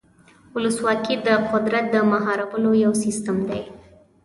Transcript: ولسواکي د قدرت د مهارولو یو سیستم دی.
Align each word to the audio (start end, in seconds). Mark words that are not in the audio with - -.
ولسواکي 0.53 1.15
د 1.27 1.29
قدرت 1.51 1.85
د 1.91 1.95
مهارولو 2.11 2.71
یو 2.83 2.91
سیستم 3.03 3.37
دی. 3.49 3.61